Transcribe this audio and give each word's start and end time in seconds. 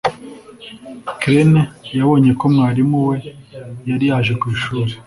Ukraine 1.11 1.59
yabonye 1.97 2.31
ko 2.39 2.45
mwarimu 2.53 2.97
we 3.09 3.17
yari 3.89 4.05
yaje 4.09 4.33
ku 4.39 4.45
ishuri 4.55 4.91